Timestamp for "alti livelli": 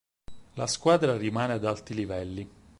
1.63-2.49